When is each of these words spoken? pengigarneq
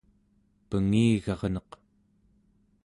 pengigarneq 0.69 1.71